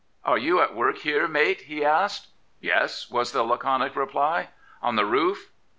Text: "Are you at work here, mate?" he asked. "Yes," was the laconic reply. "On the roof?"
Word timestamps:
"Are 0.25 0.39
you 0.39 0.59
at 0.61 0.73
work 0.73 0.97
here, 0.97 1.27
mate?" 1.27 1.61
he 1.61 1.85
asked. 1.85 2.29
"Yes," 2.59 3.11
was 3.11 3.33
the 3.33 3.43
laconic 3.43 3.95
reply. 3.95 4.47
"On 4.81 4.95
the 4.95 5.05
roof?" 5.05 5.51